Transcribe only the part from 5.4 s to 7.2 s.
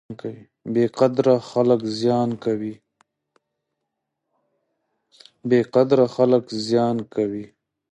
بې قدره خلک زیان